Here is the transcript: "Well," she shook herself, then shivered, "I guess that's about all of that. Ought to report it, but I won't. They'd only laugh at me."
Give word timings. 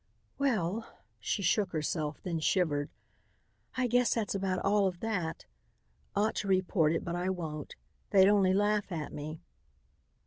"Well," 0.39 0.95
she 1.19 1.43
shook 1.43 1.73
herself, 1.73 2.23
then 2.23 2.39
shivered, 2.39 2.89
"I 3.77 3.85
guess 3.85 4.15
that's 4.15 4.33
about 4.33 4.65
all 4.65 4.87
of 4.87 4.99
that. 5.01 5.45
Ought 6.15 6.33
to 6.37 6.47
report 6.47 6.91
it, 6.91 7.05
but 7.05 7.15
I 7.15 7.29
won't. 7.29 7.75
They'd 8.09 8.27
only 8.27 8.51
laugh 8.55 8.91
at 8.91 9.13
me." 9.13 9.43